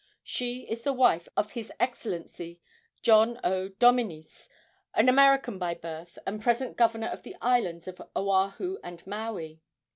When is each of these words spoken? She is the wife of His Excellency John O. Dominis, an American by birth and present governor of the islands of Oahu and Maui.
She 0.23 0.61
is 0.61 0.81
the 0.81 0.93
wife 0.93 1.29
of 1.37 1.51
His 1.51 1.71
Excellency 1.79 2.59
John 3.03 3.39
O. 3.43 3.69
Dominis, 3.69 4.49
an 4.95 5.07
American 5.07 5.59
by 5.59 5.75
birth 5.75 6.17
and 6.25 6.41
present 6.41 6.75
governor 6.75 7.05
of 7.09 7.21
the 7.21 7.35
islands 7.39 7.87
of 7.87 8.01
Oahu 8.17 8.79
and 8.83 9.05
Maui. 9.05 9.61